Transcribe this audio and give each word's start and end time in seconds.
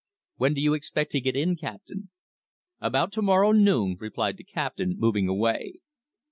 "When 0.37 0.55
do 0.55 0.61
you 0.61 0.73
expect 0.73 1.11
to 1.11 1.21
get 1.21 1.35
in, 1.35 1.55
Captain?" 1.55 2.09
"About 2.79 3.11
to 3.11 3.21
morrow 3.21 3.51
noon," 3.51 3.97
replied 3.99 4.37
the 4.37 4.43
captain, 4.43 4.95
moving 4.97 5.27
away. 5.29 5.75